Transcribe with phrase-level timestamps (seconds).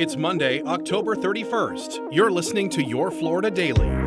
[0.00, 2.08] It's Monday, October 31st.
[2.10, 3.99] You're listening to Your Florida Daily.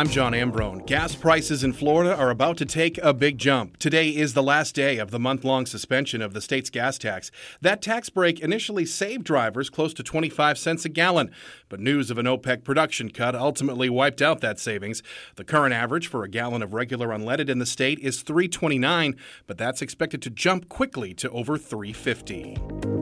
[0.00, 0.86] I'm John Ambrone.
[0.86, 3.76] Gas prices in Florida are about to take a big jump.
[3.76, 7.30] Today is the last day of the month long suspension of the state's gas tax.
[7.60, 11.30] That tax break initially saved drivers close to 25 cents a gallon,
[11.68, 15.02] but news of an OPEC production cut ultimately wiped out that savings.
[15.36, 19.58] The current average for a gallon of regular unleaded in the state is 3.29, but
[19.58, 22.99] that's expected to jump quickly to over 3.50.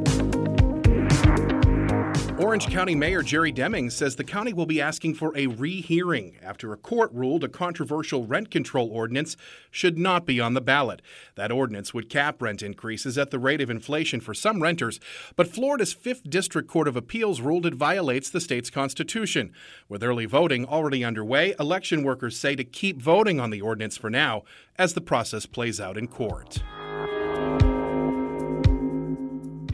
[2.41, 6.73] Orange County Mayor Jerry Demings says the county will be asking for a rehearing after
[6.73, 9.37] a court ruled a controversial rent control ordinance
[9.73, 11.03] should not be on the ballot.
[11.35, 15.01] That ordinance would cap rent increases at the rate of inflation for some renters,
[15.35, 19.53] but Florida's 5th District Court of Appeals ruled it violates the state's constitution.
[19.89, 24.11] With early voting already underway, election workers say to keep voting on the ordinance for
[24.11, 24.45] now
[24.79, 26.63] as the process plays out in court.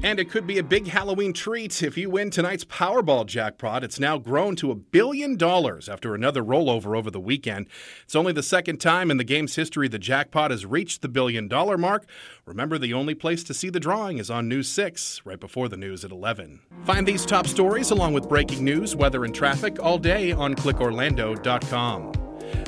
[0.05, 3.83] And it could be a big Halloween treat if you win tonight's Powerball jackpot.
[3.83, 7.69] It's now grown to a billion dollars after another rollover over the weekend.
[8.05, 11.49] It's only the second time in the game's history the jackpot has reached the billion
[11.49, 12.07] dollar mark.
[12.45, 15.79] Remember, the only place to see the drawing is on News 6, right before the
[15.79, 16.61] news at 11.
[16.85, 22.24] Find these top stories along with breaking news, weather, and traffic all day on clickorlando.com.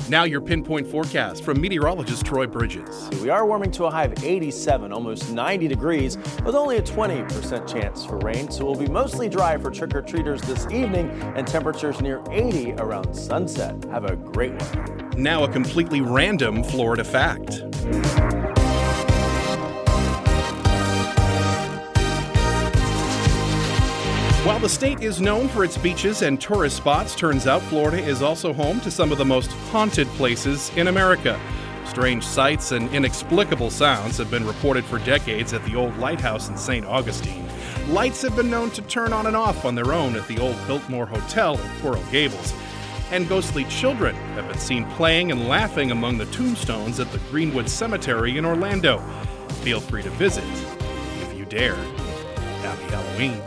[0.09, 3.09] Now, your pinpoint forecast from meteorologist Troy Bridges.
[3.21, 7.67] We are warming to a high of 87, almost 90 degrees, with only a 20%
[7.67, 8.49] chance for rain.
[8.49, 12.73] So we'll be mostly dry for trick or treaters this evening and temperatures near 80
[12.73, 13.83] around sunset.
[13.85, 15.11] Have a great one.
[15.17, 17.63] Now, a completely random Florida fact.
[24.47, 28.21] While the state is known for its beaches and tourist spots, turns out Florida is
[28.21, 31.37] also home to some of the most haunted places in America.
[31.85, 36.55] Strange sights and inexplicable sounds have been reported for decades at the old lighthouse in
[36.55, 36.85] St.
[36.85, 37.45] Augustine.
[37.89, 40.55] Lights have been known to turn on and off on their own at the old
[40.65, 42.53] Biltmore Hotel in Coral Gables.
[43.11, 47.69] And ghostly children have been seen playing and laughing among the tombstones at the Greenwood
[47.69, 48.99] Cemetery in Orlando.
[49.61, 50.45] Feel free to visit
[51.21, 51.75] if you dare.
[52.63, 53.41] Happy Halloween.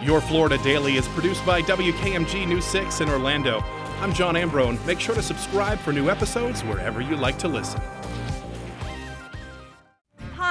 [0.00, 3.64] Your Florida Daily is produced by WKMG News 6 in Orlando.
[4.00, 4.78] I'm John Ambrone.
[4.86, 7.80] Make sure to subscribe for new episodes wherever you like to listen.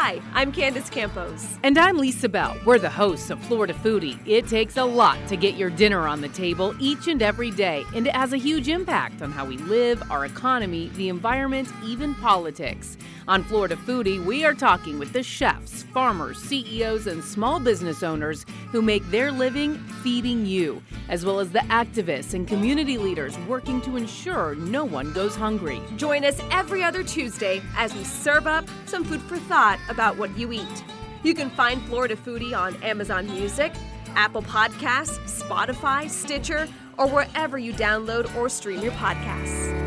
[0.07, 1.59] Hi, I'm Candace Campos.
[1.63, 2.55] And I'm Lisa Bell.
[2.65, 4.17] We're the hosts of Florida Foodie.
[4.25, 7.83] It takes a lot to get your dinner on the table each and every day,
[7.93, 12.15] and it has a huge impact on how we live, our economy, the environment, even
[12.15, 12.97] politics.
[13.27, 18.45] On Florida Foodie, we are talking with the chefs, farmers, CEOs, and small business owners
[18.71, 23.81] who make their living feeding you, as well as the activists and community leaders working
[23.81, 25.81] to ensure no one goes hungry.
[25.95, 30.35] Join us every other Tuesday as we serve up some food for thought about what
[30.37, 30.83] you eat.
[31.23, 33.73] You can find Florida Foodie on Amazon Music,
[34.15, 36.67] Apple Podcasts, Spotify, Stitcher,
[36.97, 39.86] or wherever you download or stream your podcasts.